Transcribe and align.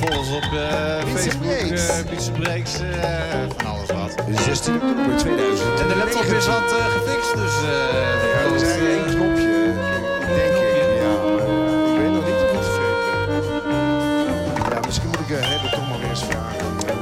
volg 0.00 0.18
ons 0.18 0.30
op 0.30 0.42
eh, 0.42 1.04
Pizza 1.04 1.18
Facebook, 1.18 1.42
Breaks. 1.42 1.88
eh 1.88 2.04
Pizza 2.10 2.30
Breaks, 2.32 2.72
eh, 2.80 2.90
van 3.56 3.66
alles 3.72 3.88
wat. 3.90 4.14
16 4.44 4.74
oktober 4.74 5.16
2000. 5.16 5.80
En 5.80 5.88
de 5.88 5.96
laptop 5.96 6.22
is 6.24 6.46
wat 6.46 6.72
gefixt, 6.96 7.34
dus... 7.36 7.54
eh 7.62 7.70
Ja, 8.32 8.40
er 8.42 8.62
eigenlijk 8.62 8.64
eh, 8.64 8.94
één 8.94 9.04
knopje, 9.14 9.52
denk 10.36 10.54
ik. 10.66 10.74
Ja, 11.02 11.12
ik 11.90 11.96
weet 12.00 12.12
nog 12.16 12.24
niet 12.28 12.40
of 12.44 12.50
tevreden 12.54 13.02
ben. 13.06 14.72
Ja, 14.72 14.78
misschien 14.86 15.08
moet 15.08 15.20
ik 15.20 15.28
uh, 15.28 15.36
Hedde 15.50 15.70
toch 15.76 15.88
maar 15.88 15.98
weer 16.00 16.08
eens 16.08 16.24
vragen 16.24 16.66
om 16.66 16.78
eh, 16.88 16.94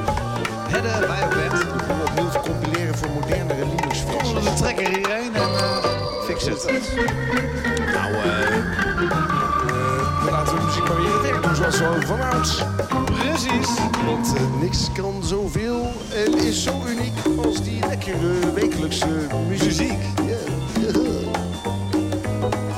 Hedde, 0.73 1.07
wij 1.07 1.23
ook 1.25 1.33
bent. 1.35 1.53
om 1.91 2.01
opnieuw 2.07 2.29
te 2.29 2.39
compileren 2.49 2.95
voor 2.97 3.09
modernere 3.09 3.59
Kom 3.61 3.69
Linux-versies. 3.69 4.27
onder 4.29 4.43
de 4.43 4.53
trekker 4.53 4.87
hierheen 4.87 5.35
en 5.35 5.49
fix 6.27 6.45
het. 6.45 6.63
Nou, 7.93 8.13
eh, 8.13 8.55
dan 10.29 10.35
laten 10.35 10.53
we 10.55 10.59
de 10.59 10.65
muziek 10.65 10.87
maar 10.87 11.01
weer 11.01 11.21
werk 11.21 11.43
doen 11.43 11.55
zoals 11.55 11.77
zo 11.77 11.93
van 12.05 12.21
ouds. 12.21 12.63
Precies. 13.19 13.69
Want 14.05 14.35
eh, 14.35 14.61
niks 14.61 14.87
kan 14.93 15.23
zoveel 15.23 15.91
en 16.13 16.37
is 16.37 16.63
zo 16.63 16.83
uniek 16.87 17.45
als 17.45 17.63
die 17.63 17.87
lekkere 17.87 18.53
wekelijkse 18.53 19.27
muziek. 19.47 19.99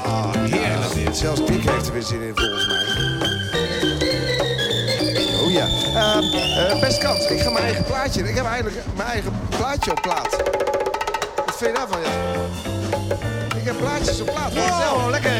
Ah, 0.06 0.32
heerlijk 0.34 0.94
dit. 0.94 1.18
Zelfs 1.18 1.46
Dick 1.46 1.70
heeft 1.70 1.88
er 1.88 1.94
weer 1.94 2.04
zin 2.04 2.22
in 2.22 2.32
volgens 2.36 2.68
mij. 2.68 2.86
Oh 5.44 5.52
ja. 5.52 5.68
Ehm, 5.96 6.24
eh, 6.24 6.80
best 6.80 6.98
kans, 6.98 7.26
ik 7.26 7.40
ga 7.40 7.50
mijn 7.50 7.66
eigen 7.66 7.84
plaatje. 7.84 8.30
Ik 8.30 8.36
heb 8.36 8.46
eigenlijk 8.46 8.78
mijn 8.96 9.10
eigen 9.10 9.32
plaatje 9.50 9.92
op 9.92 10.02
plaat. 10.02 10.38
Wat 11.46 11.56
vind 11.58 11.70
je 11.70 11.76
daarvan, 11.76 12.00
ja? 12.02 12.10
Ik 13.60 13.66
heb 13.66 13.78
plaatjes 13.78 14.22
op 14.22 14.26
plaat. 14.26 14.54
Wow, 14.54 15.10
lekker. 15.10 15.32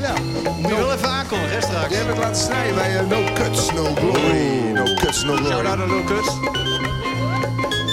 Ja. 0.00 0.14
Moet 0.58 0.70
je 0.70 0.76
wel 0.76 0.92
even 0.92 1.08
aankondigen, 1.08 1.54
hè, 1.54 1.60
straks. 1.60 1.88
Die 1.88 1.96
heb 1.96 2.08
ik 2.08 2.16
laten 2.16 2.42
snijden 2.42 2.74
bij 2.74 2.98
eh, 2.98 3.06
No 3.06 3.24
Cuts, 3.34 3.72
No 3.72 3.94
Glory. 3.94 4.70
No 4.74 4.84
Cuts, 4.94 5.24
No 5.24 5.34
Glory. 5.34 5.52
Shout 5.52 5.66
out 5.66 5.78
naar 5.78 5.86
Lucas. 5.88 6.26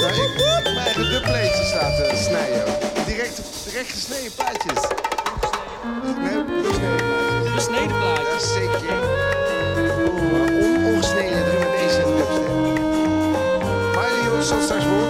Nou, 0.02 0.14
ik 0.14 0.32
mijn 0.64 0.78
eigen 0.78 1.10
dubplates 1.10 1.74
laten 1.74 2.18
snijden. 2.18 2.64
Direct, 3.06 3.42
direct 3.66 3.92
gesneden 3.92 4.32
plaatjes. 4.36 4.82
Nee, 6.18 6.44
gesneden 6.46 6.46
plaatjes. 6.46 7.54
Besneden 7.56 7.88
plaatje. 7.88 8.24
Ja, 8.32 8.40
zeker. 8.40 8.80
Oh, 10.06 10.24
on, 10.44 10.86
ongesneden 10.86 11.44
drum 11.46 11.62
en 11.62 11.72
bass 11.72 11.96
en 11.98 12.16
dubstep. 12.18 12.48
Maar 13.96 14.10
je 14.24 14.44
zal 14.44 14.62
straks 14.62 14.84
horen 14.84 15.09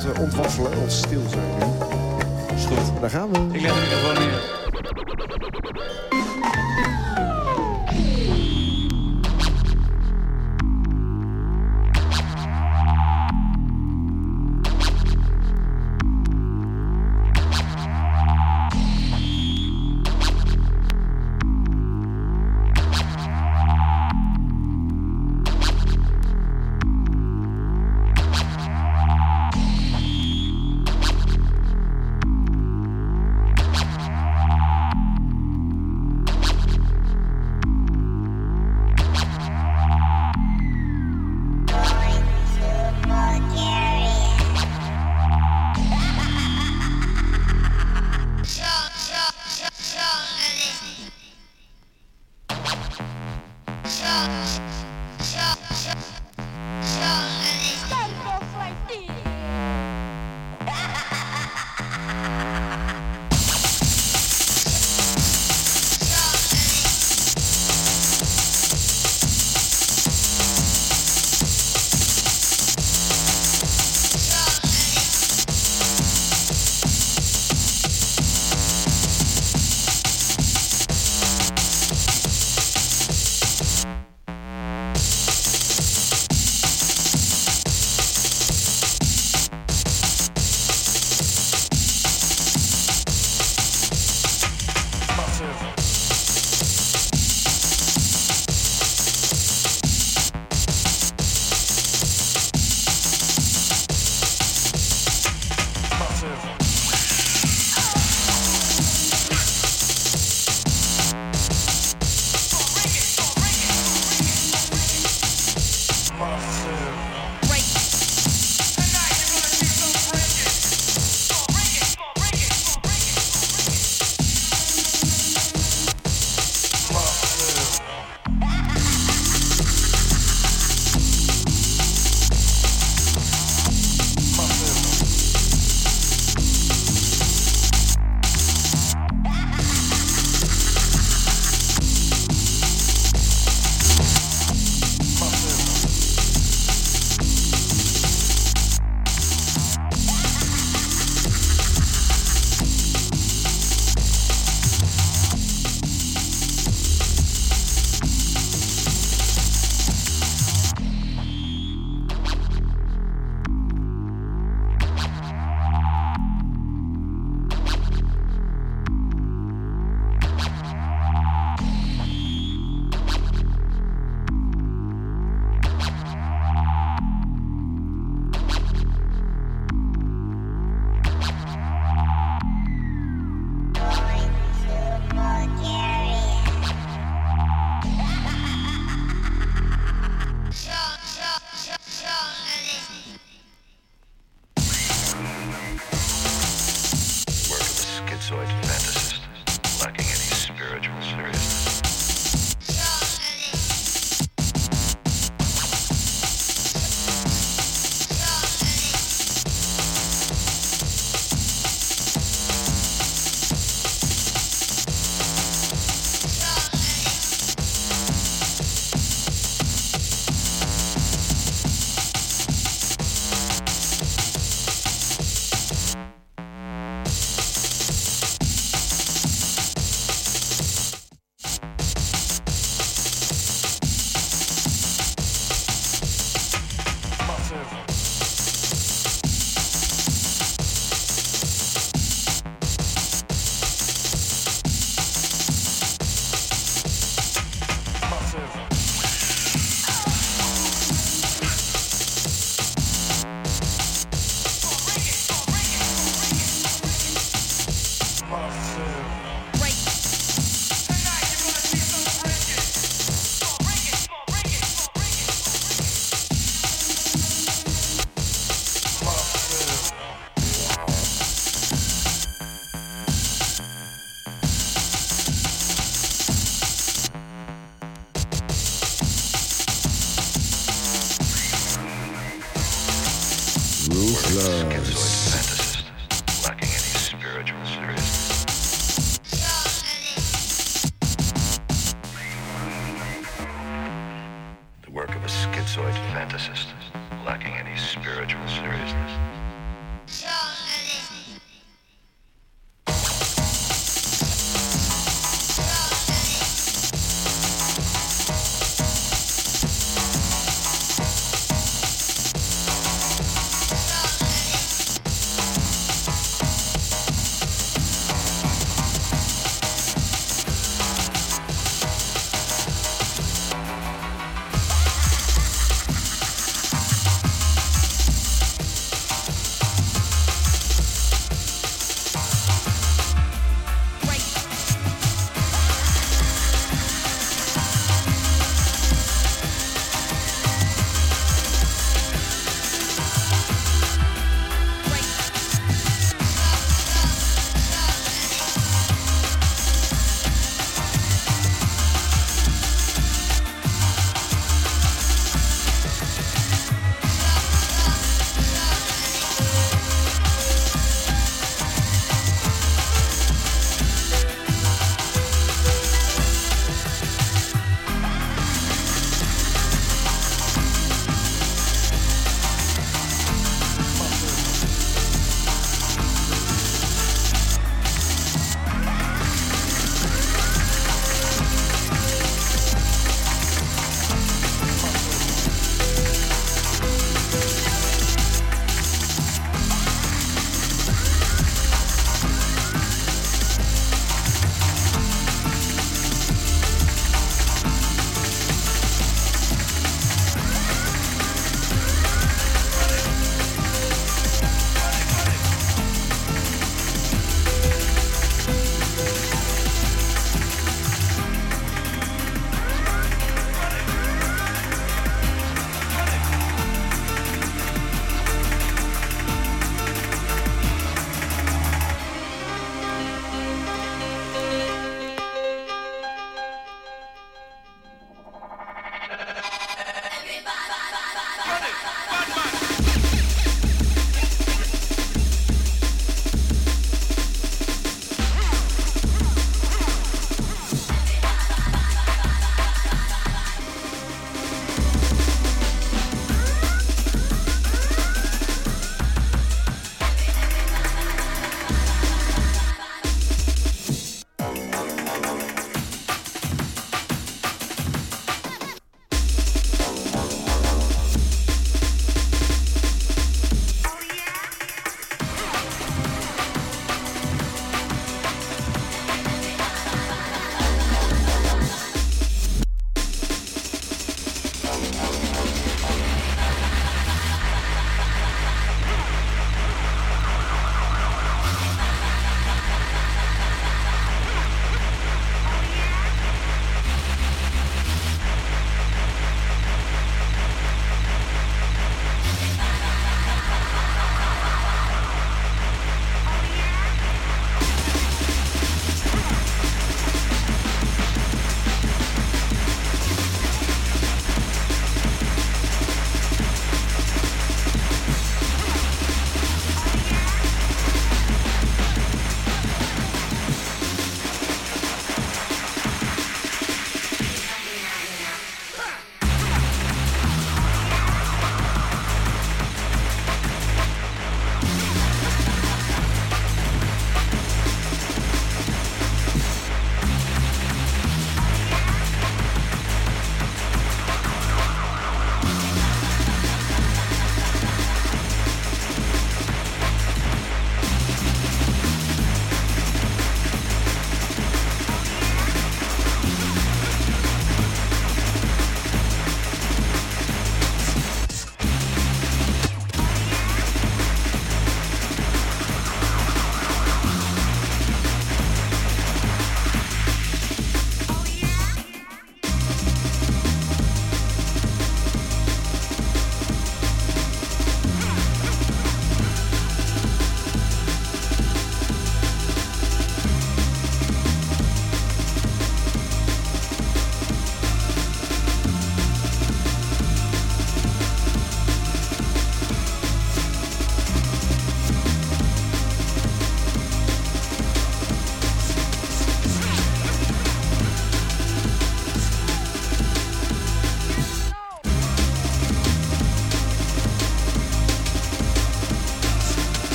Ont, 0.00 0.16
eh, 0.16 0.22
ontwaffelen, 0.22 0.78
ons 0.78 0.98
stil 0.98 1.22
zijn 1.30 1.46
nu. 1.58 2.54
Is 2.54 2.64
goed. 2.64 3.00
Daar 3.00 3.10
gaan 3.10 3.32
we. 3.32 3.38
Ik 3.52 3.60
leg 3.60 3.72
de 3.74 3.80
microfoon 3.80 4.14
neer. 4.14 4.59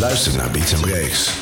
Je 0.00 0.06
luistert 0.06 0.36
naar 0.36 0.50
Beats 0.50 0.74
and 0.74 0.82
Breaks. 0.82 1.39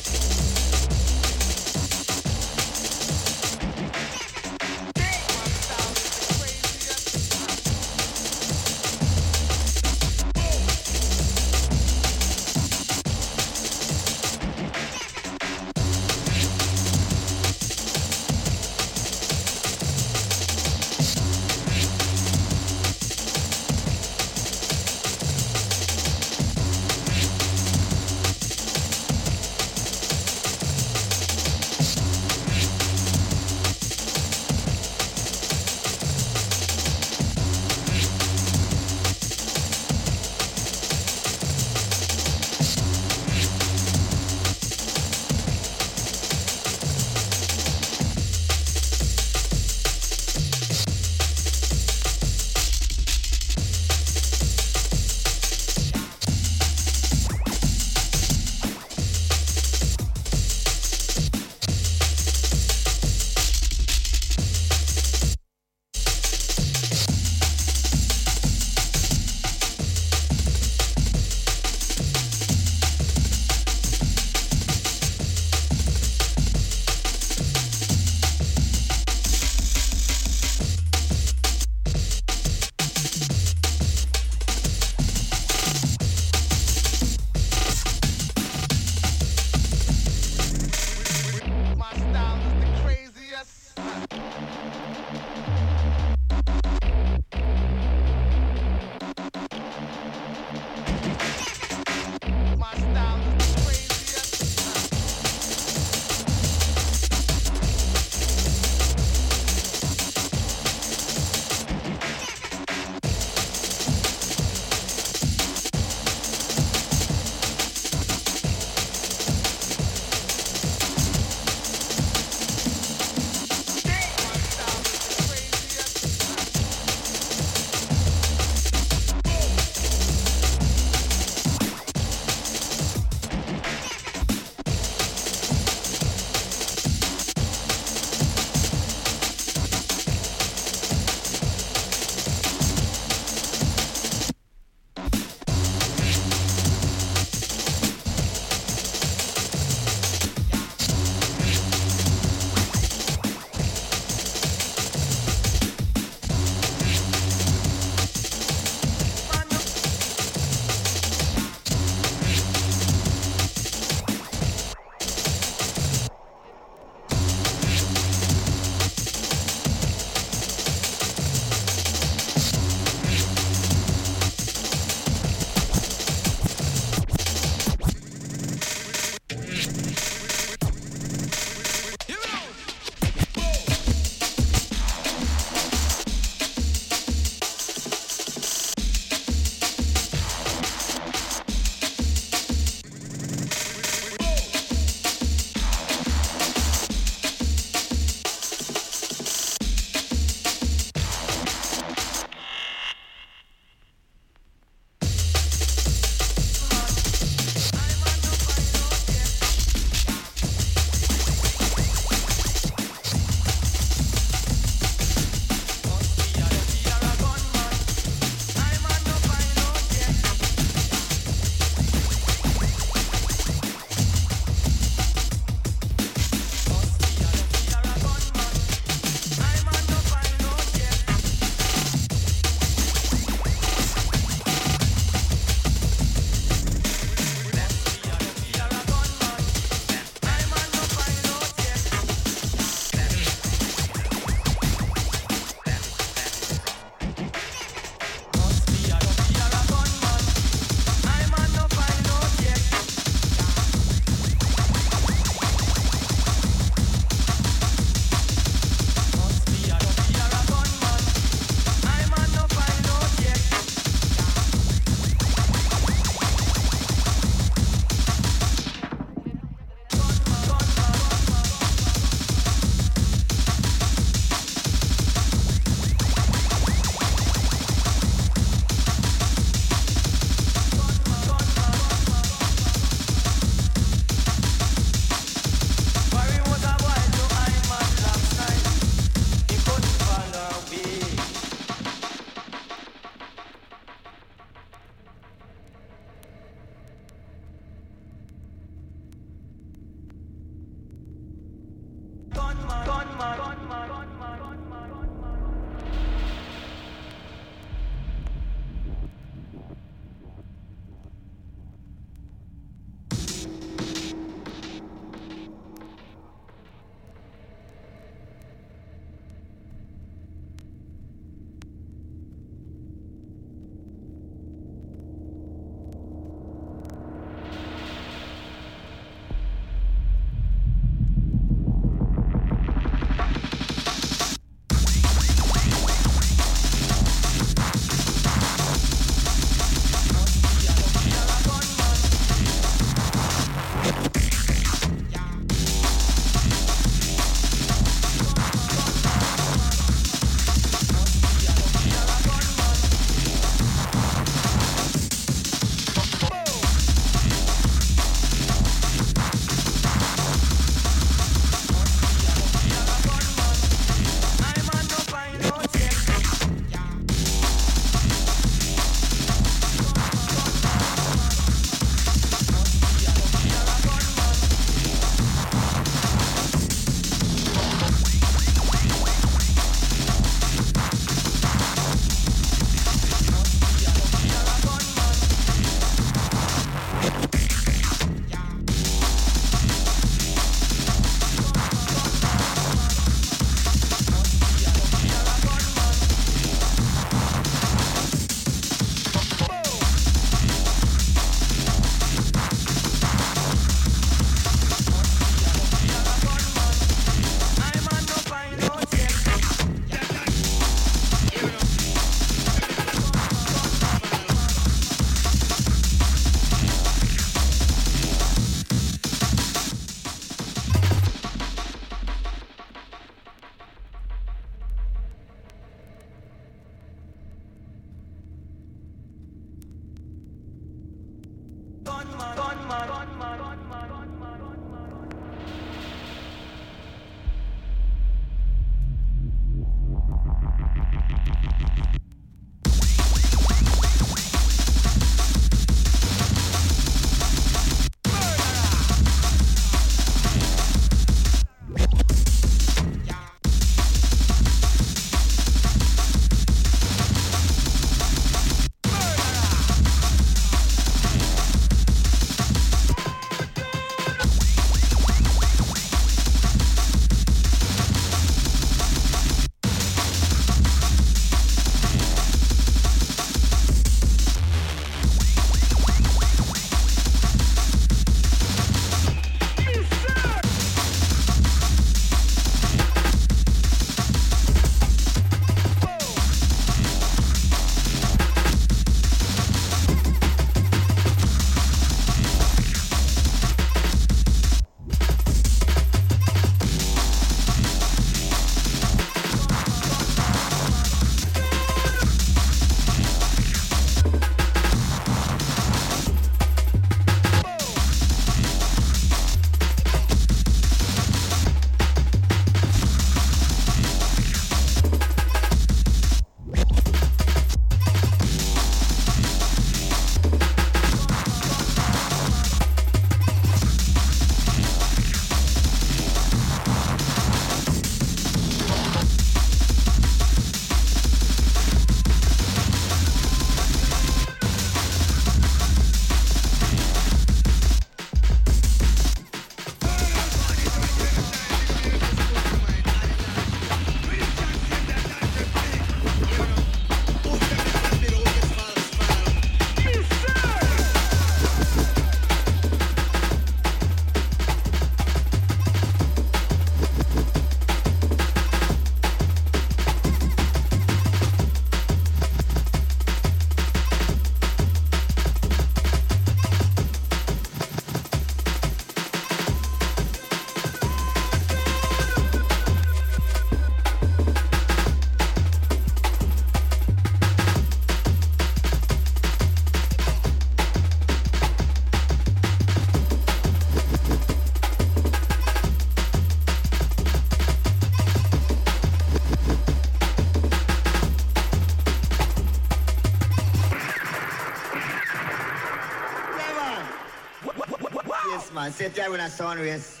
And 598.72 598.94
say 598.94 599.02
time 599.02 599.10
when 599.10 599.20
I 599.20 599.28
sound 599.28 599.60
race, 599.60 600.00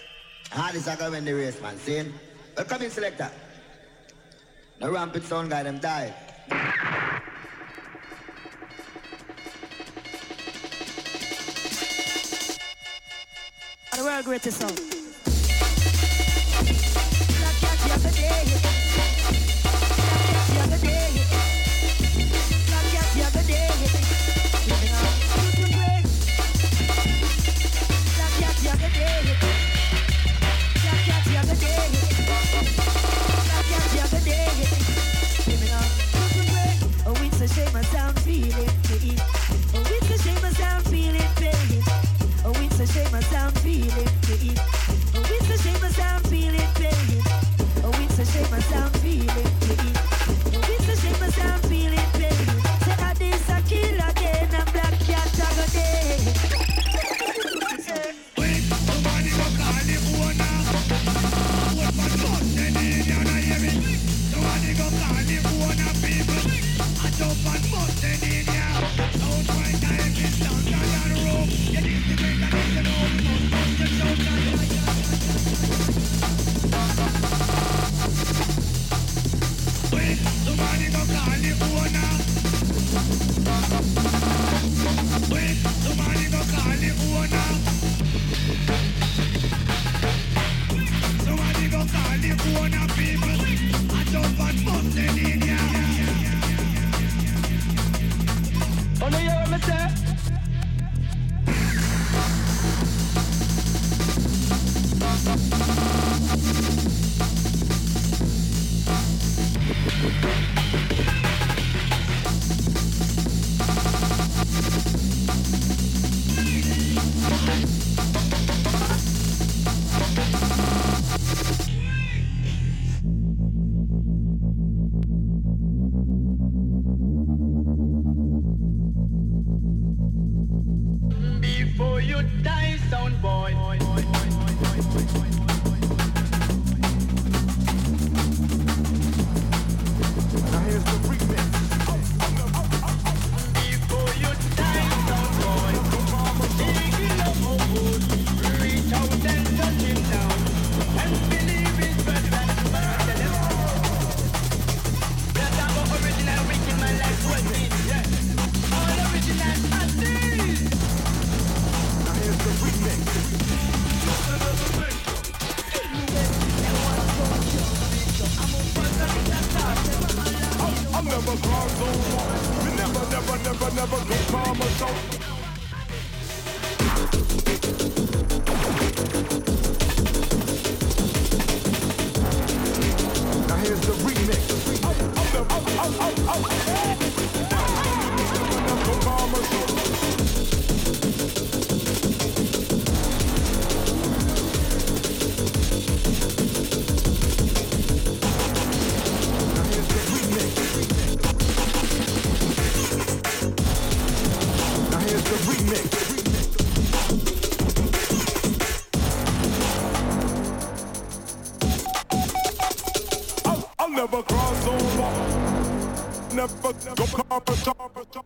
hardest 0.50 0.88
I 0.88 0.96
go 0.96 1.10
win 1.10 1.26
the 1.26 1.34
race, 1.34 1.60
man. 1.60 1.76
See? 1.76 2.10
Well, 2.56 2.64
come 2.64 2.80
in, 2.80 2.90
selector. 2.90 3.30
The 4.78 4.90
rampant 4.90 5.26
sound 5.26 5.50
guy, 5.50 5.62
them 5.62 5.78
die. 5.78 6.14
The 13.94 14.02
world 14.02 14.24
greatest 14.24 14.58
song. 14.58 14.91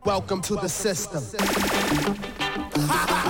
Welcome 0.04 0.42
to 0.42 0.56
the 0.56 0.68
system. 0.68 1.22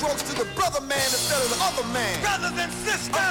drugs 0.00 0.22
to 0.22 0.34
the 0.34 0.46
brother 0.56 0.80
man 0.80 0.96
instead 0.96 1.36
of 1.44 1.50
the 1.50 1.60
other 1.62 1.86
man. 1.92 2.20
Brothers 2.22 2.56
and 2.58 2.72
sisters. 2.72 3.29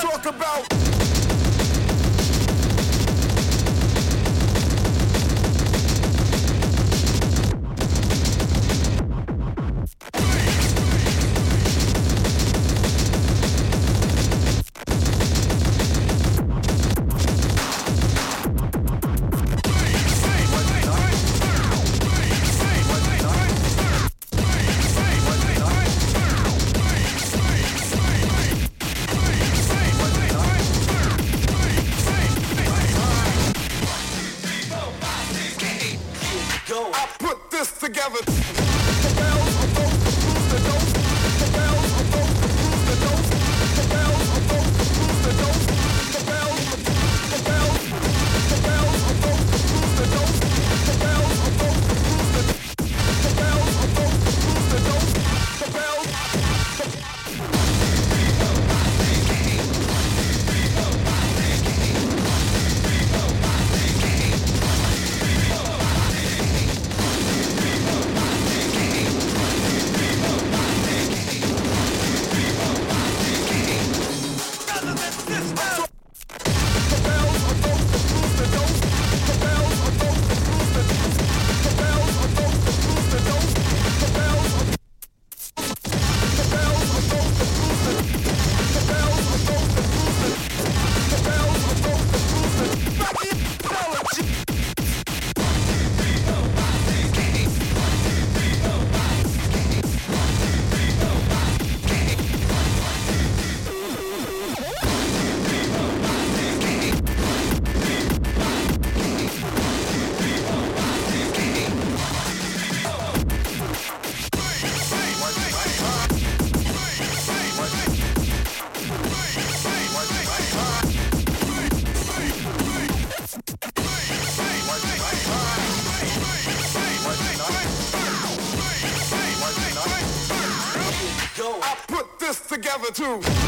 two. 133.00 133.39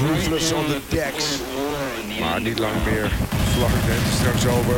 Ruthless 0.00 0.52
on 0.52 0.66
the 0.66 0.80
decks. 0.88 1.38
Maar 2.20 2.40
niet 2.40 2.58
lang 2.58 2.84
meer. 2.84 3.10
Vlag 3.54 3.70
straks 4.12 4.46
over. 4.46 4.74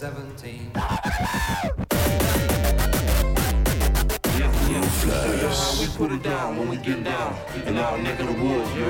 17. 0.00 0.70
Flash. 4.90 5.78
We 5.78 5.86
put 5.94 6.10
it 6.10 6.22
down 6.22 6.56
when 6.56 6.70
we 6.70 6.76
get 6.78 7.04
down. 7.04 7.36
The 7.66 7.72
woods, 8.32 8.74
you 8.74 8.84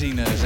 zien 0.00 0.18
eh, 0.18 0.39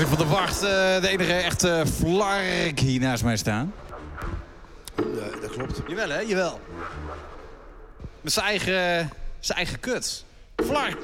wisseling 0.00 0.28
van 0.28 0.28
de 0.28 0.40
wacht. 0.40 0.62
eh, 0.62 1.00
de 1.00 1.08
enige 1.08 1.32
echte 1.32 1.84
flark 1.98 2.78
hier 2.78 3.00
naast 3.00 3.24
mij 3.24 3.36
staan. 3.36 3.72
Ja, 4.96 5.40
dat 5.40 5.50
klopt. 5.50 5.80
Jawel, 5.88 6.08
hè? 6.08 6.18
Jawel. 6.20 6.60
Met 8.20 8.32
zijn 8.32 8.46
eigen, 8.46 9.10
zijn 9.40 9.58
eigen 9.58 9.80
kut. 9.80 10.24
Flark 10.56 11.02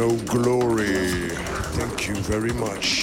no 0.00 0.16
glory. 0.24 1.28
Thank 1.76 2.08
you 2.08 2.14
very 2.14 2.54
much. 2.54 2.99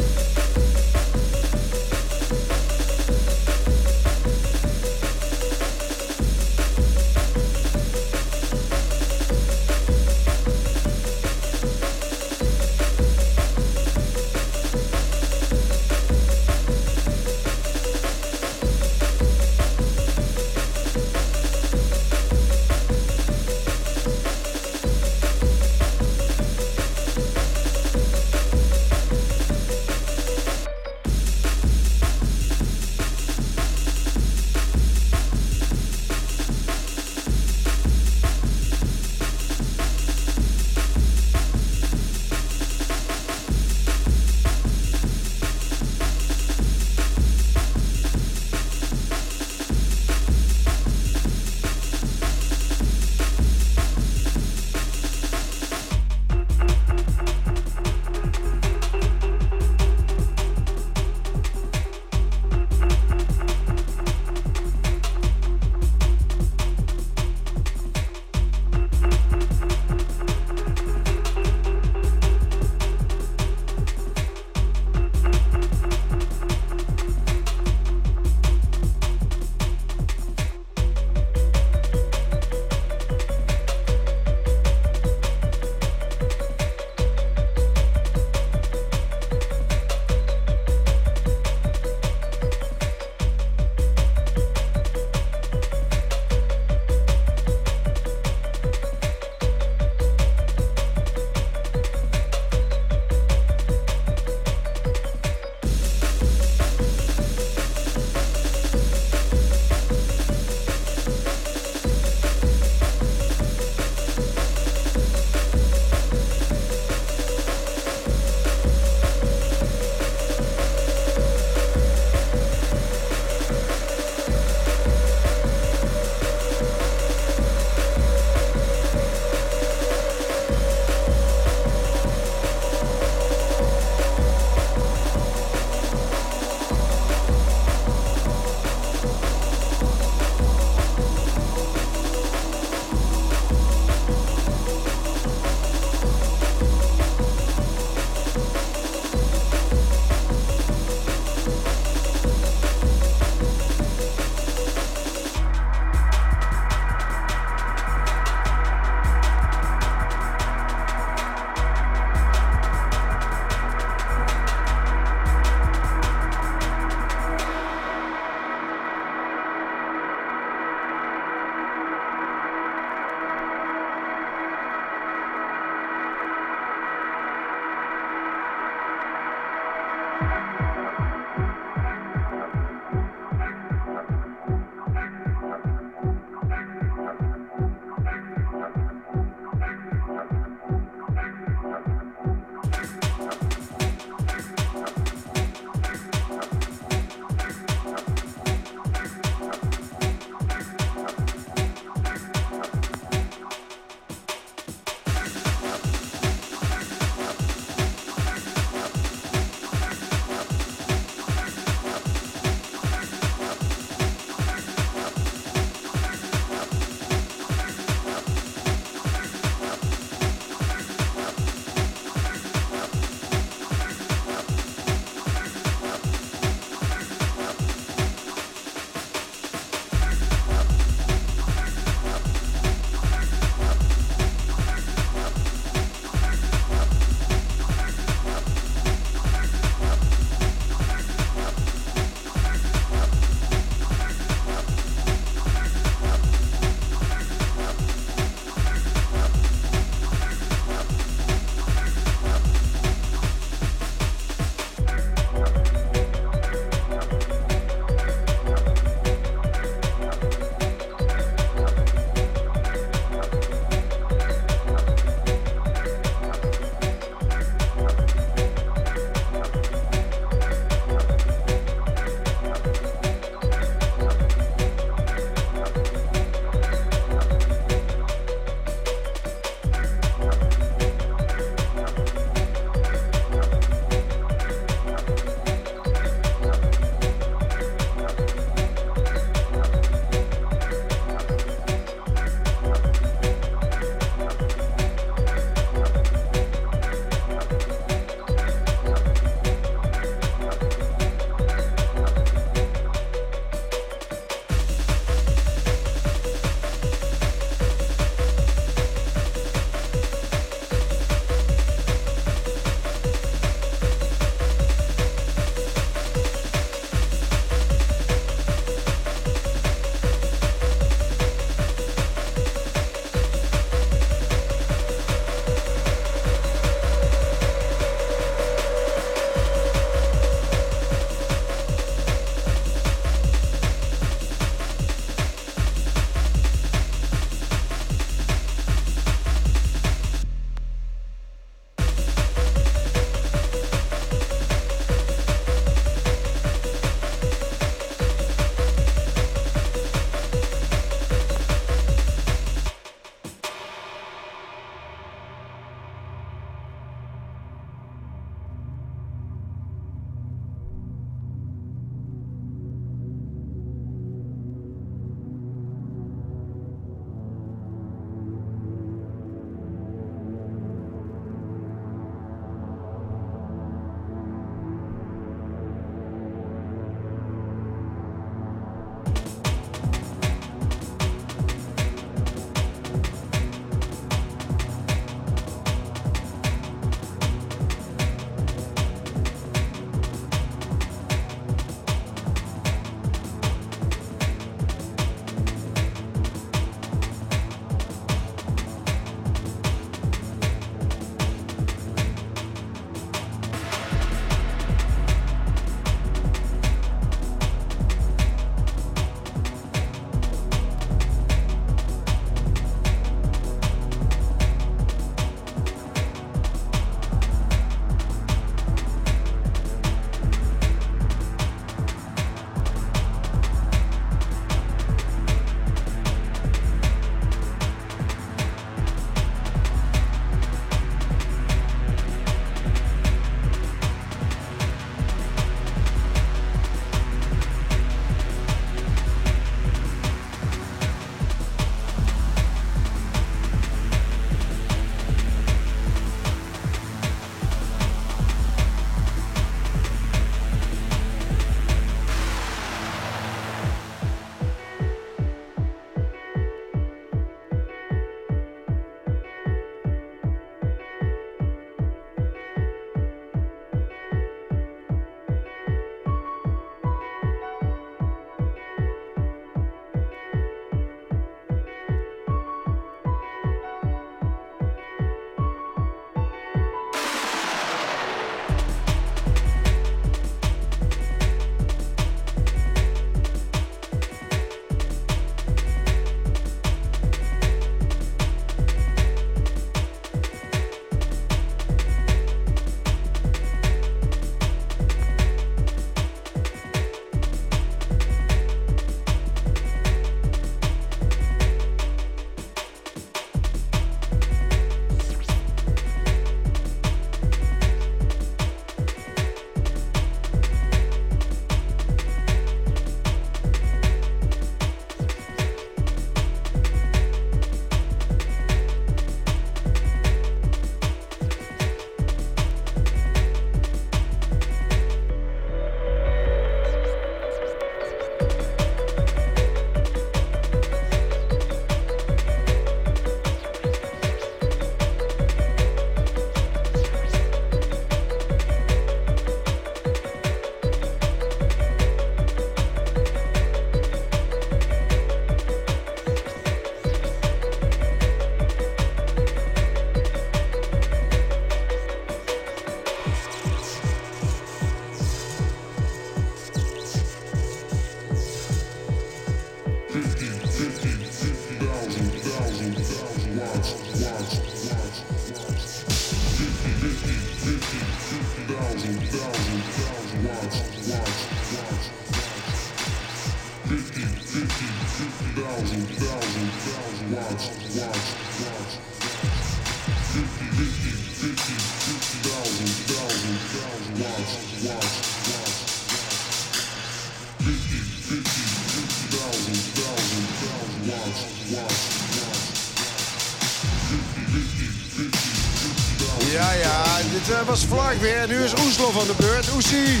Was 597.46 597.64
Flark 597.64 598.00
weer. 598.00 598.28
Nu 598.28 598.42
is 598.42 598.52
Oeslof 598.52 599.00
aan 599.00 599.06
de 599.06 599.14
beurt. 599.16 599.54
Oesie. 599.54 600.00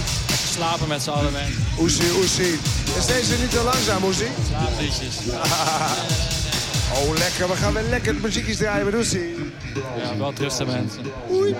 Slapen 0.50 0.88
met 0.88 1.02
z'n 1.02 1.10
allen, 1.10 1.32
man. 1.32 1.42
Oesie, 1.80 2.12
Oesie. 2.18 2.58
Is 2.96 3.06
deze 3.06 3.38
niet 3.40 3.50
te 3.50 3.62
langzaam, 3.62 4.04
Oesie? 4.04 4.30
Slaapliedjes. 4.48 5.16
Oh, 6.94 7.16
lekker. 7.16 7.48
We 7.48 7.56
gaan 7.56 7.72
weer 7.72 7.82
lekker 7.82 8.14
muziekjes 8.14 8.56
draaien 8.56 8.84
met 8.84 8.94
Oesie. 8.94 9.52
Ja, 9.96 10.16
wel 10.16 10.32
rusten, 10.36 10.66
mensen. 10.66 11.02
Oei. 11.30 11.54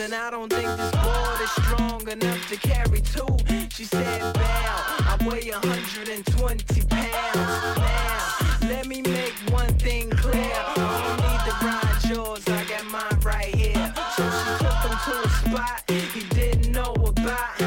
and 0.00 0.14
I 0.14 0.30
don't 0.30 0.50
think 0.50 0.64
this 0.64 0.90
board 0.92 1.40
is 1.42 1.50
strong 1.50 2.08
enough 2.08 2.48
to 2.48 2.56
carry 2.56 3.00
two. 3.00 3.36
She 3.70 3.84
said, 3.84 4.32
Bow, 4.32 4.40
I 4.40 5.18
weigh 5.26 5.50
120 5.50 6.86
pounds 6.86 7.76
now. 7.76 8.36
Let 8.62 8.86
me 8.86 9.02
make 9.02 9.34
one 9.50 9.72
thing 9.74 10.08
clear. 10.10 10.52
I 10.54 10.74
don't 11.04 11.20
need 11.26 11.42
to 11.48 11.54
ride 11.66 12.16
yours, 12.16 12.48
I 12.48 12.64
got 12.64 12.86
mine 12.86 13.20
right 13.22 13.54
here. 13.54 13.92
So 14.16 14.22
she 14.24 14.64
took 14.64 14.80
him 14.88 14.98
to 15.04 15.22
a 15.22 15.28
spot 15.28 15.82
he 15.88 16.24
didn't 16.34 16.72
know 16.72 16.94
about. 16.94 17.58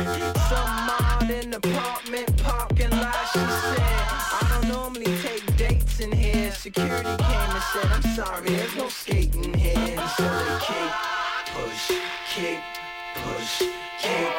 Some 0.49 0.71
mod 0.87 1.29
in 1.29 1.53
apartment 1.53 2.43
parking 2.43 2.89
lot. 2.89 3.15
She 3.31 3.39
said, 3.39 3.79
I 3.79 4.47
don't 4.49 4.69
normally 4.69 5.15
take 5.21 5.55
dates 5.55 5.99
in 5.99 6.11
here. 6.11 6.51
Security 6.51 7.03
came 7.03 7.49
and 7.57 7.63
said, 7.73 7.85
I'm 7.91 8.01
sorry, 8.15 8.49
there's 8.49 8.75
no 8.75 8.89
kick, 12.33 12.63
push, 13.13 13.61
kick, 13.99 14.33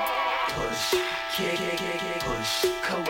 push, 0.49 0.95
kick, 1.37 1.57
kick, 1.57 1.79
kick, 1.79 2.21
push, 2.25 2.67
coast. 2.83 3.09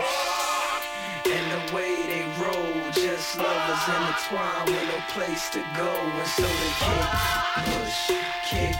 And 1.25 1.45
the 1.51 1.75
way 1.75 1.95
they 2.05 2.23
roll, 2.39 2.91
just 2.91 3.35
lovers 3.35 3.87
in 3.87 4.01
the 4.05 4.15
twine 4.27 4.65
with 4.67 4.87
no 4.87 4.99
place 5.09 5.49
to 5.49 5.59
go. 5.75 5.89
And 5.89 6.27
so 6.27 6.43
they 6.43 6.73
kick, 6.83 7.05
push, 7.65 8.11
kick, 8.45 8.75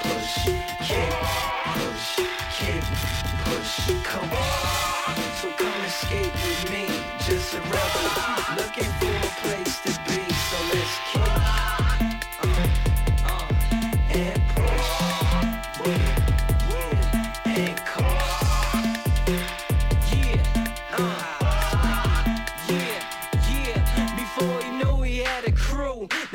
push, 0.00 0.44
kick, 0.88 1.12
push, 1.74 2.16
kick, 2.56 2.84
push, 3.44 3.90
coast. 4.04 4.51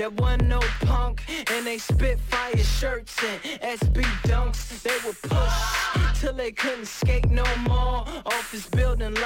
There 0.08 0.26
was 0.26 0.40
no 0.44 0.62
punk, 0.86 1.22
and 1.52 1.68
they 1.68 1.78
spit 1.78 2.18
fire 2.18 2.56
shirts 2.56 3.14
and 3.22 3.42
SB 3.60 4.04
dunks. 4.24 4.82
They 4.82 4.96
would 5.06 5.22
push 5.22 6.22
till 6.22 6.32
they 6.32 6.54
couldn't 6.54 6.86
skate 6.86 7.30
no 7.30 7.44
more. 7.68 8.06
Off 8.26 8.50
this 8.54 8.68
building 8.70 9.17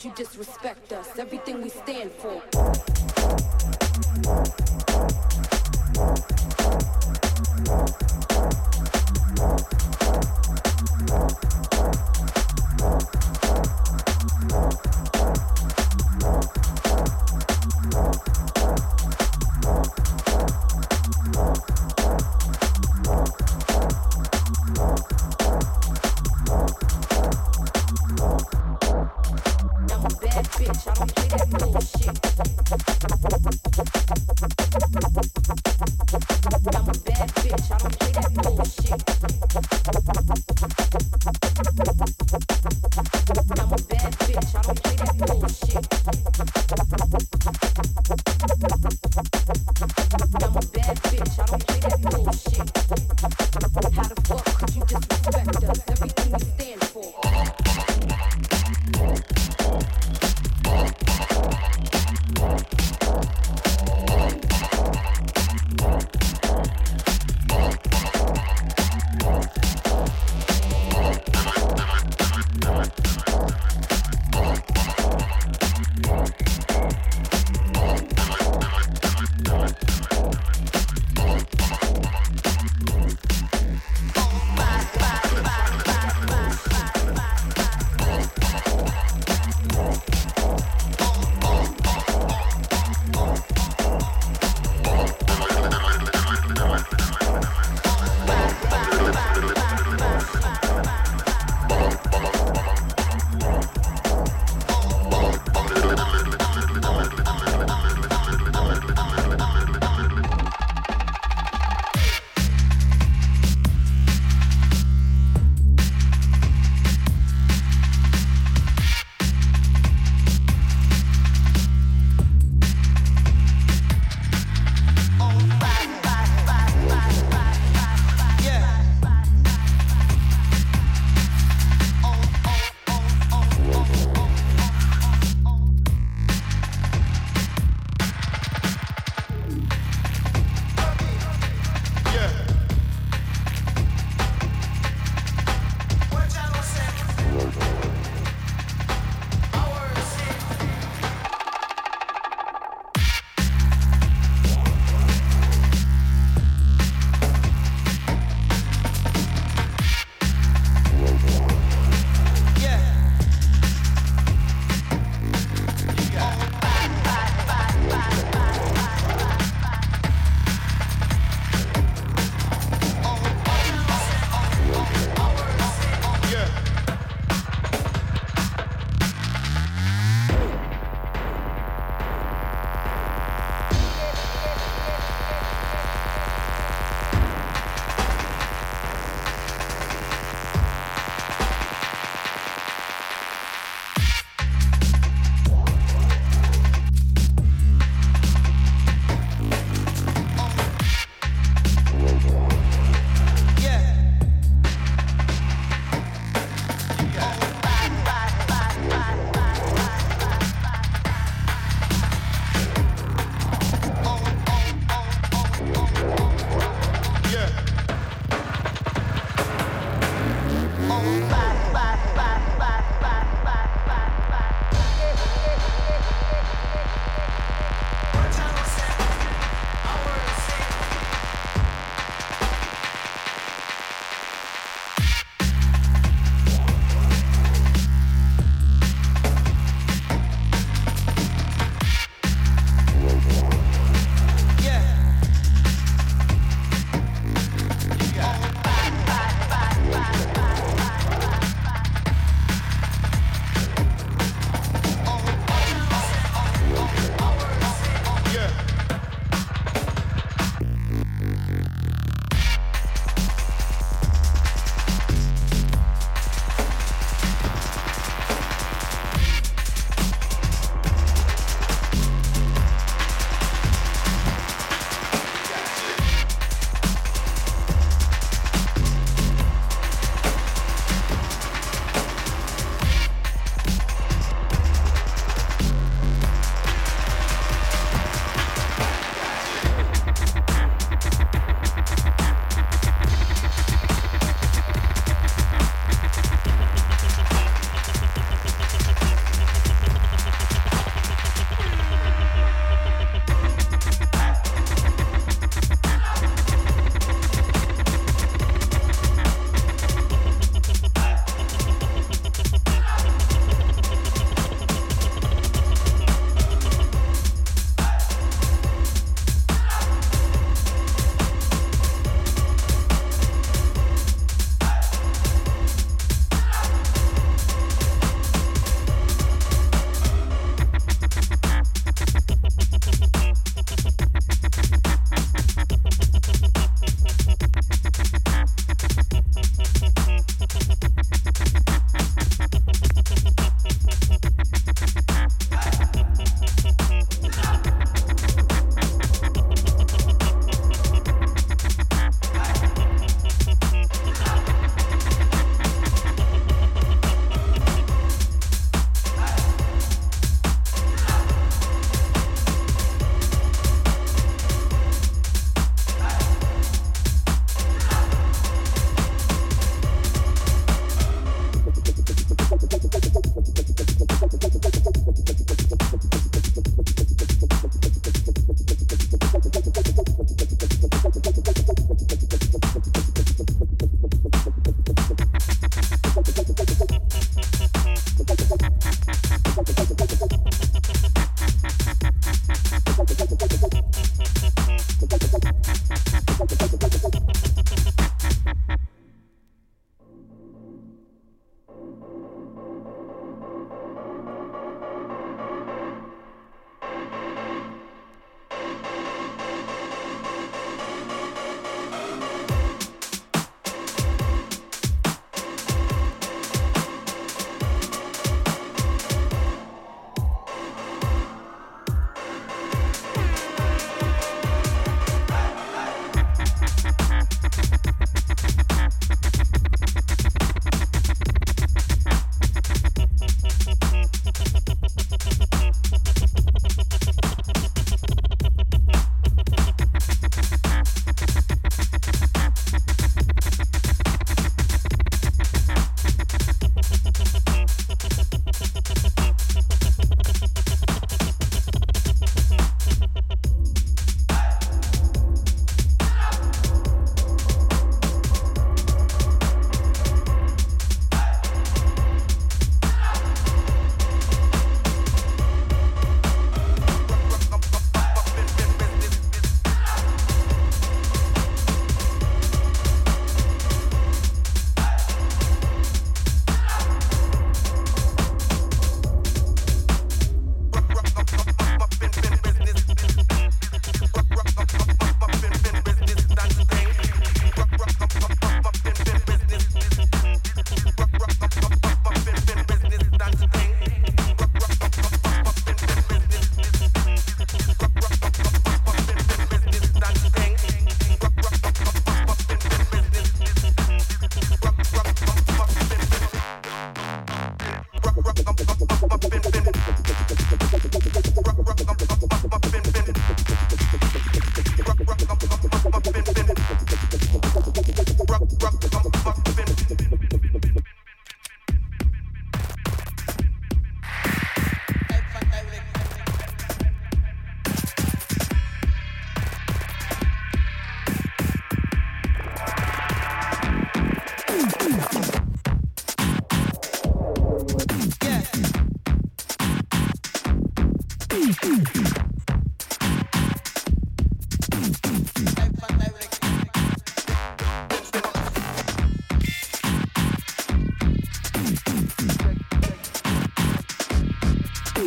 You 0.00 0.12
disrespect? 0.14 0.47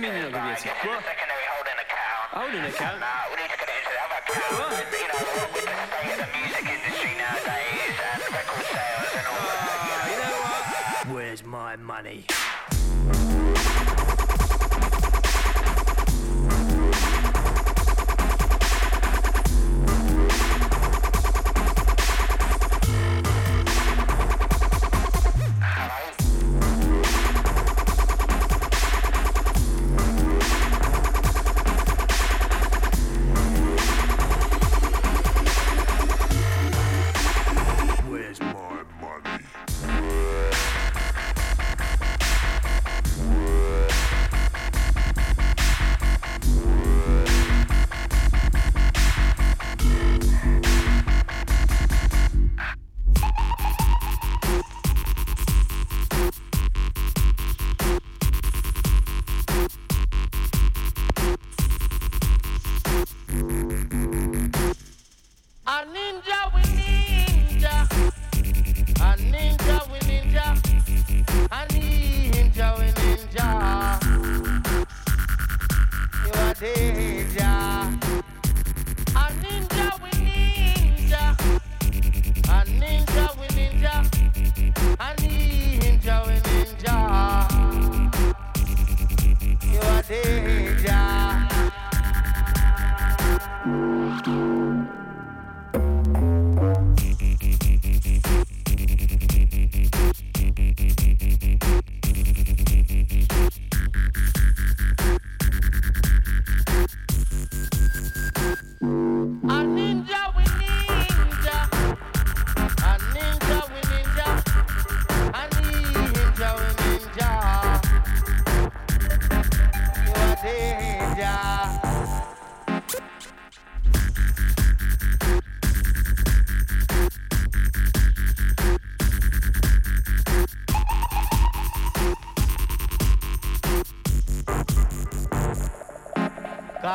you 0.00 0.08
mean 0.08 0.22
you're 0.22 0.30
not 0.30 0.40
going 0.40 0.56
to 0.56 0.62
be? 0.62 0.70
Holding 2.30 2.64
account? 2.64 3.02
We 3.30 3.36
need 3.36 3.50
to 3.50 3.58
get 3.58 3.68
into 3.68 3.90
the 3.90 4.00
other 4.00 4.18
account. 4.24 4.52
What? 4.56 4.72
You 4.96 5.08
know, 5.08 5.20
what 5.20 5.52
with 5.52 5.64
the 5.64 5.76
state 5.90 6.12
of 6.12 6.18
the 6.20 6.30
music 6.40 6.64
industry 6.72 7.12
nowadays 7.18 7.96
and 8.00 8.20
record 8.32 8.66
sales 8.70 9.12
and 9.18 9.26
all 9.26 9.34
uh, 9.36 9.60
that. 9.60 9.78
Ah, 9.90 10.08
you 10.08 10.16
know 10.24 10.36
what? 10.48 11.16
Where's 11.16 11.42
my 11.44 11.76
money? 11.76 12.24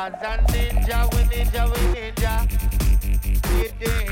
Cause 0.06 0.22
a 0.22 0.38
ninja, 0.52 0.98
we 1.14 1.22
ninja, 1.24 1.66
we 1.66 1.80
ninja. 1.92 2.46
Yeah, 3.80 4.05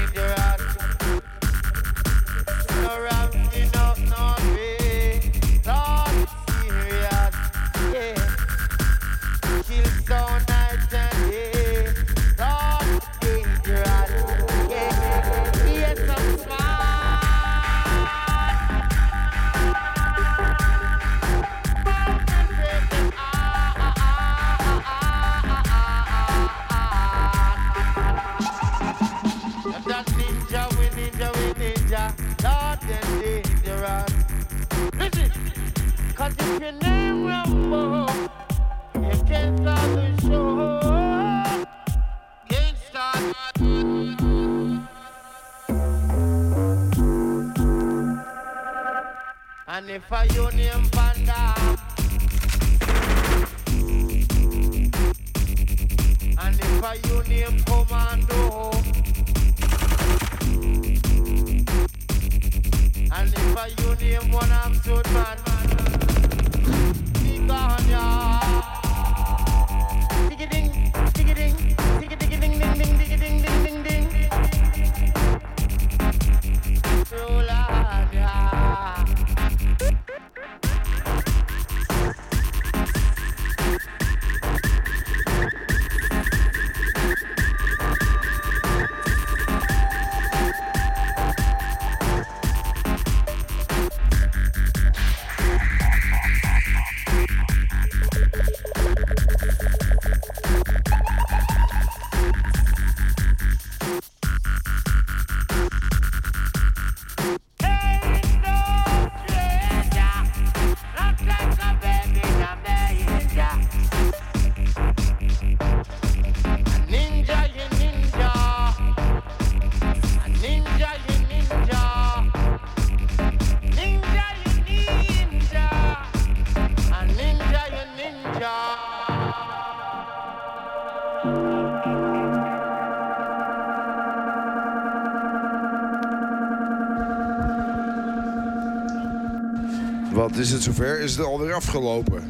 zover? 140.65 141.01
Is 141.01 141.17
het 141.17 141.27
alweer 141.27 141.55
afgelopen? 141.55 142.23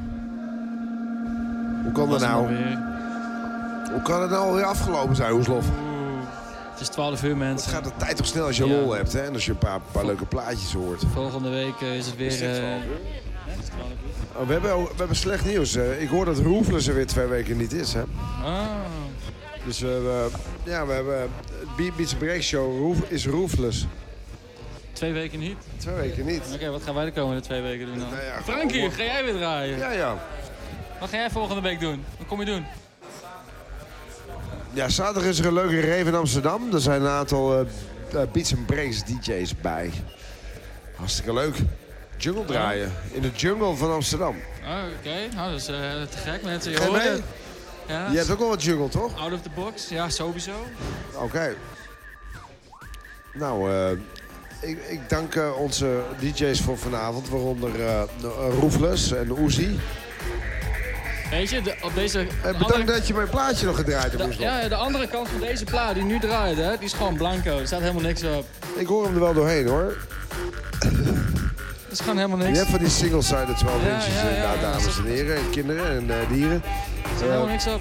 Hoe 1.83 1.93
kan 1.93 2.11
dat 2.11 2.21
nou? 2.21 2.43
alweer? 2.43 2.79
Hoe 3.93 4.03
kan 4.03 4.21
het 4.23 4.31
nou 4.31 4.47
alweer 4.49 4.65
afgelopen 4.65 5.17
zijn, 5.17 5.33
Hoeslof? 5.33 5.65
Het 6.73 6.81
is 6.81 6.89
12 6.89 7.23
uur, 7.23 7.37
mensen. 7.37 7.67
Het 7.71 7.75
gaat 7.79 7.85
de 7.85 8.05
tijd 8.05 8.17
toch 8.17 8.27
snel 8.27 8.47
als 8.47 8.57
je 8.57 8.67
Ja. 8.67 8.73
lol 8.81 8.93
hebt, 8.93 9.13
hè? 9.13 9.21
En 9.21 9.33
als 9.33 9.45
je 9.45 9.51
een 9.51 9.59
paar, 9.59 9.81
paar 9.93 10.07
leuke 10.07 10.25
plaatjes 10.27 10.73
hoort. 10.73 11.03
Volgende 11.13 11.49
week 11.49 11.81
eh, 11.81 11.97
is 11.97 12.07
het 12.07 12.17
weer... 12.17 12.27
Is 12.27 12.41
eh, 12.41 12.49
12 12.51 12.61
uur? 12.63 12.99
ja, 13.47 13.53
het 13.53 13.63
is 13.63 13.69
12 13.69 13.89
uur. 13.89 14.41
Oh, 14.41 14.47
we, 14.47 14.53
hebben, 14.53 14.83
we 14.83 14.89
hebben 14.97 15.17
slecht 15.17 15.45
nieuws. 15.45 15.77
ik 15.77 16.09
hoor 16.09 16.25
dat 16.25 16.39
Roefles 16.39 16.87
er 16.87 16.95
weer 16.95 17.07
twee 17.07 17.27
weken 17.27 17.57
niet 17.57 17.73
is, 17.73 17.93
hè? 17.93 18.03
Ah, 18.45 18.61
Dus 19.67 19.81
we, 19.81 20.29
ja, 20.65 20.87
we 20.87 20.93
hebben... 20.93 21.29
Beats 21.97 22.15
Break 22.15 22.41
Show 22.43 22.95
is 23.09 23.27
Roefles. 23.27 23.87
Twee 24.95 25.13
weken 25.13 25.39
niet. 25.39 25.57
Twee 25.77 25.95
weken 25.95 26.27
niet. 26.27 26.43
Oké, 26.55 26.71
wat 26.71 26.83
gaan 26.83 26.95
wij 26.95 27.05
de 27.05 27.13
komende 27.13 27.41
twee 27.41 27.61
weken 27.63 27.87
doen 27.87 27.99
dan? 27.99 28.09
Nou 28.11 28.23
ja, 28.23 28.43
Frankie, 28.43 28.71
gewoon- 28.81 28.93
ga 28.93 29.03
jij 29.03 29.25
weer 29.25 29.35
draaien? 29.35 29.79
Ja, 29.79 29.91
ja. 29.91 30.17
Wat 31.01 31.09
ga 31.09 31.17
jij 31.17 31.31
volgende 31.31 31.63
week 31.63 31.81
doen? 31.81 32.05
Wat 32.19 32.27
kom 32.27 32.41
je 32.41 32.47
doen? 32.47 32.65
Ja, 34.73 34.89
zaterdag 34.89 35.25
is 35.31 35.39
er 35.39 35.47
een 35.47 35.53
leuke 35.53 35.81
rave 35.81 36.09
in 36.09 36.15
Amsterdam. 36.15 36.73
Er 36.75 36.81
zijn 36.81 37.01
een 37.03 37.09
aantal 37.09 37.53
eh, 37.55 37.61
eh, 38.23 38.29
Beats 38.33 38.55
and 38.55 38.67
Breaks 38.67 39.05
DJ's 39.05 39.57
bij. 39.61 39.91
Hartstikke 40.97 41.33
leuk. 41.35 41.57
Jungle 42.17 42.45
draaien. 42.45 42.93
In 43.13 43.23
de 43.23 43.31
jungle 43.31 43.75
van 43.75 43.93
Amsterdam. 43.93 44.37
Oh, 44.65 44.71
oké. 44.99 45.35
Nou, 45.35 45.51
dat 45.51 45.61
is 45.61 45.67
eh, 45.69 45.77
te 46.11 46.17
gek, 46.19 46.43
mensen. 46.43 46.73
Je 46.73 46.81
hoort. 46.81 47.03
Ja, 47.89 48.11
Je 48.11 48.17
hebt 48.17 48.31
ook 48.31 48.39
wel 48.39 48.49
wat 48.49 48.63
jungle, 48.63 48.89
toch? 48.89 49.19
out 49.21 49.33
of 49.33 49.41
the 49.43 49.51
box. 49.55 49.89
Ja, 49.89 50.09
sowieso. 50.09 50.53
Oké. 51.15 51.55
Nou, 53.35 53.71
eh, 53.73 53.99
ik, 54.65 54.79
ik 54.89 55.01
dank 55.09 55.35
eh, 55.35 55.59
onze 55.59 56.01
DJ's 56.19 56.61
voor 56.61 56.79
vanavond. 56.79 57.29
Waaronder 57.29 57.71
eh 57.87 58.03
Roefles 58.61 59.13
en 59.13 59.45
Uzi. 59.45 59.79
Weet 61.31 61.51
je, 61.51 61.63
de, 61.63 61.75
op 61.83 61.95
deze... 61.95 62.19
Eh, 62.21 62.27
andere- 62.45 62.59
bedankt 62.67 62.87
dat 62.87 63.07
je 63.07 63.15
mijn 63.15 63.29
plaatje 63.29 63.67
nog 63.67 63.77
gedraaid 63.77 64.13
hebt, 64.13 64.37
de, 64.37 64.43
ja, 64.43 64.69
de 64.69 64.75
andere 64.75 65.09
kant 65.09 65.29
van 65.29 65.41
deze 65.41 65.65
plaat 65.65 65.95
die 65.95 66.05
nu 66.05 66.19
draait, 66.19 66.57
hè, 66.57 66.71
die 66.77 66.85
is 66.87 66.93
gewoon 66.93 67.17
blanco. 67.17 67.59
Er 67.59 67.67
staat 67.67 67.81
helemaal 67.81 68.03
niks 68.03 68.23
op. 68.23 68.47
Ik 68.77 68.87
hoor 68.87 69.05
hem 69.05 69.15
er 69.15 69.21
wel 69.21 69.35
doorheen, 69.35 69.67
hoor. 69.67 69.97
Is 71.95 72.01
gewoon 72.01 72.17
helemaal 72.17 72.39
Je 72.39 72.45
niks. 72.45 72.59
hebt 72.59 72.71
van 72.71 72.79
die 72.79 72.89
single-sided 72.89 73.57
12 73.59 73.83
Ja, 73.85 73.95
inches, 73.95 74.15
ja, 74.15 74.29
eh, 74.29 74.37
ja, 74.37 74.53
ja. 74.53 74.61
dames 74.61 74.99
en 74.99 75.05
heren, 75.05 75.37
en 75.37 75.51
kinderen 75.51 75.87
en 75.91 76.11
eh, 76.11 76.29
dieren. 76.29 76.63
Er 76.65 77.11
staat 77.17 77.21
helemaal 77.29 77.47
niks 77.47 77.67
op. 77.67 77.81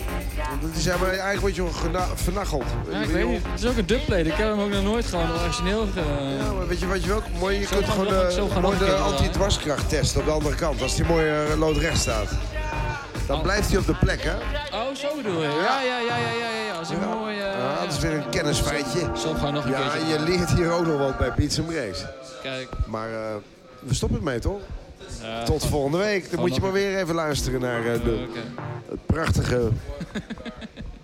Die 0.74 0.82
zijn 0.82 1.00
maar 1.00 1.08
eigenlijk 1.10 1.42
word 1.42 1.56
je 1.56 1.64
wel 1.92 2.02
vernacheld. 2.16 2.64
Ja, 2.92 3.00
ik 3.02 3.10
weet 3.10 3.28
niet. 3.28 3.42
Het 3.52 3.64
is 3.64 3.70
ook 3.70 3.78
een 3.78 3.86
dubplate. 3.86 4.22
Ik 4.24 4.34
heb 4.34 4.48
hem 4.50 4.60
ook 4.60 4.70
nog 4.70 4.84
nooit 4.84 5.06
gewoon 5.06 5.32
origineel 5.44 5.88
ge... 5.94 6.00
Ja, 6.40 6.52
maar 6.54 6.68
weet 6.68 6.80
je 6.80 6.88
wat 6.88 7.04
je 7.04 7.14
ook 7.14 7.24
mooi? 7.40 7.60
Je 7.60 7.66
Zo 7.66 7.76
kunt 7.76 7.86
gaan 7.86 7.94
gewoon 7.94 8.52
gaan 8.52 8.62
mooi 8.62 8.78
de 8.78 8.86
keer 8.86 8.94
anti-dwarskracht 8.94 9.90
testen 9.90 10.20
op 10.20 10.26
de 10.26 10.32
andere 10.32 10.56
kant. 10.56 10.82
Als 10.82 10.96
die 10.96 11.06
mooi 11.06 11.30
eh, 11.30 11.58
loodrecht 11.58 12.00
staat. 12.00 12.28
Dan 13.28 13.42
blijft 13.42 13.70
hij 13.70 13.78
op 13.78 13.86
de 13.86 13.96
plek, 13.96 14.22
hè? 14.24 14.34
Oh, 14.78 14.96
zo 14.96 15.08
bedoel 15.16 15.42
je? 15.42 15.48
Ja, 15.48 15.82
ja, 15.82 16.00
ja, 16.00 16.18
ja, 16.18 16.30
ja, 16.40 16.66
ja. 16.68 16.78
Als 16.80 16.90
een 16.90 17.00
mooi... 17.20 17.36
eh, 17.40 17.46
Ja, 17.58 17.84
dat 17.84 17.94
is 17.94 18.00
weer 18.00 18.14
een 18.14 18.30
kennisfeitje. 18.30 19.00
Zo 19.18 19.34
gewoon 19.34 19.54
nog 19.54 19.64
een 19.66 19.72
Ja, 19.72 19.80
keertje. 19.90 20.08
je 20.08 20.20
leert 20.20 20.50
hier 20.50 20.72
ook 20.72 20.86
nog 20.86 20.98
wat 20.98 21.18
bij 21.18 21.28
and 21.30 21.66
Breaks. 21.66 22.04
Kijk. 22.42 22.68
Maar 22.86 23.10
eh, 23.10 23.20
we 23.86 23.94
stoppen 23.94 24.18
ermee, 24.18 24.40
toch? 24.40 24.62
Ja, 25.22 25.44
Tot 25.44 25.66
volgende 25.66 25.98
week. 25.98 26.32
Dan 26.32 26.40
moet 26.40 26.56
je 26.56 26.62
maar 26.62 26.72
weer 26.72 26.98
even 27.00 27.16
luisteren 27.16 27.60
naar 27.62 27.86
eh, 27.86 28.04
de, 28.04 28.26
het 28.90 29.06
prachtige... 29.06 29.70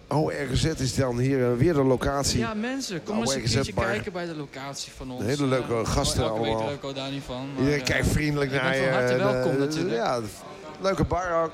Oh, 0.07 0.31
RGZ 0.51 0.63
is 0.65 0.95
dan 0.95 1.17
hier 1.19 1.51
eh, 1.51 1.57
weer 1.57 1.73
de 1.73 1.83
locatie. 1.83 2.39
Ja, 2.39 2.53
mensen, 2.53 3.03
kom 3.03 3.15
Oh, 3.15 3.21
eens 3.21 3.33
een 3.33 3.39
RGZ 3.41 3.53
keertje 3.53 3.73
bar. 3.73 3.85
kijken 3.85 4.11
bij 4.11 4.25
de 4.25 4.35
locatie 4.35 4.91
van 4.97 5.11
ons. 5.11 5.23
Hele 5.23 5.45
leuke 5.45 5.73
Eh, 5.73 5.85
gasten 5.85 6.23
elke 6.23 6.41
week 6.41 6.49
allemaal. 6.51 6.67
leuk 6.69 6.83
ook 6.83 6.95
daar 6.95 7.11
niet 7.11 7.23
van. 7.25 7.35
maar, 7.53 7.57
Iedereen 7.59 7.79
eh, 7.79 7.85
kijkt 7.85 8.07
vriendelijk 8.07 8.51
naar 8.51 8.75
je. 8.77 8.83
van 8.83 8.91
harte 8.93 9.13
en, 9.13 9.17
welkom 9.19 9.51
eh, 9.51 9.57
natuurlijk. 9.57 9.95
Ja, 9.95 10.19
leuke 10.81 11.03
bar 11.03 11.43
ook. 11.43 11.51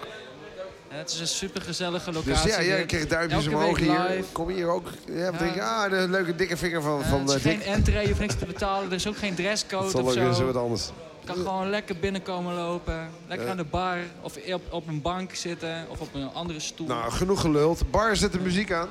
En 0.90 0.98
het 0.98 1.10
is 1.12 1.20
een 1.20 1.28
supergezellige 1.28 2.12
Dus 2.12 2.26
locatie. 2.26 2.50
ja, 2.52 2.64
jij 2.64 2.86
kreeg 2.86 3.08
duimpjes 3.08 3.45
Elke 3.45 3.58
omhoog 3.58 3.78
hier. 3.80 4.06
live. 4.10 4.32
Kom 4.32 4.50
hier 4.50 4.68
ook. 4.68 4.88
Ja, 5.08 5.14
Ja. 5.16 5.32
Denk, 5.32 5.60
ah, 5.60 5.90
de 5.90 6.08
leuke 6.10 6.36
dikke 6.36 6.58
vinger 6.58 6.82
van, 6.82 7.02
Eh, 7.02 7.10
van 7.10 7.20
het 7.20 7.30
is 7.30 7.36
eh, 7.36 7.42
geen 7.42 7.58
Dick. 7.60 7.68
entree, 7.68 8.02
je 8.02 8.08
hoeft 8.08 8.20
niks 8.20 8.36
te 8.36 8.45
betalen. 8.45 8.88
Er 8.90 8.95
is 8.95 9.08
ook 9.08 9.18
geen 9.18 9.36
dresscode 9.36 9.92
Dat 9.92 10.02
of 10.04 10.14
weer 10.14 10.24
zo 10.24 10.34
zo. 10.34 10.45
wat 10.45 10.56
anders. 10.56 10.92
Kan 11.26 11.36
gewoon 11.36 11.70
lekker 11.70 11.95
binnenkomen 12.00 12.54
lopen. 12.56 13.10
Lekker 13.28 13.45
Ja. 13.45 13.52
aan 13.52 13.58
de 13.58 13.64
bar. 13.64 13.98
Of 14.22 14.38
op, 14.54 14.62
op 14.70 14.88
een 14.88 15.02
bank 15.02 15.34
zitten. 15.36 15.86
Of 15.90 16.00
op 16.00 16.14
een 16.14 16.30
andere 16.34 16.60
stoel. 16.60 16.88
Nou, 16.88 17.12
genoeg 17.12 17.42
geluld. 17.42 17.92
Bar, 17.92 18.16
zet 18.16 18.32
de 18.32 18.40
muziek 18.40 18.72
aan. 18.72 18.90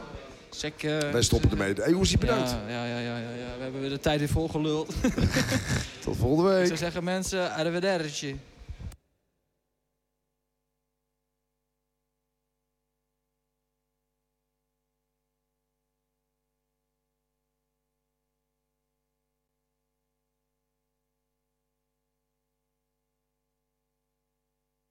Check, 0.51 0.83
eh, 0.83 0.99
Wij 0.99 1.23
stoppen 1.23 1.51
ermee. 1.51 1.73
Hey, 1.75 1.93
Oesie, 1.93 2.19
bedankt. 2.19 2.51
Ja, 2.51 2.59
ja, 2.69 2.85
ja, 2.85 2.99
ja, 2.99 3.17
ja, 3.19 3.31
ja. 3.31 3.57
We 3.57 3.63
hebben 3.63 3.81
weer 3.81 3.91
de 3.91 4.01
tijd 4.01 4.19
weer 4.19 4.29
volgeluld. 4.29 4.95
Tot 6.05 6.17
volgende 6.17 6.51
Ik 6.51 6.57
week. 6.57 6.67
zou 6.67 6.79
zeggen, 6.79 7.05
mensen, 7.05 7.53
arrivederci. 7.53 8.41